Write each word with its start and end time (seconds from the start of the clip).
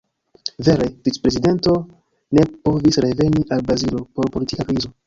Vere, 0.67 0.87
vic-prezidento 1.09 1.75
ne 2.39 2.47
povis 2.69 3.01
reveni 3.09 3.47
al 3.59 3.67
Brazilo 3.71 4.05
por 4.15 4.35
politika 4.39 4.73
krizo. 4.75 4.95